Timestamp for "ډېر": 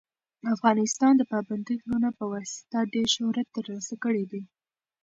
2.93-3.07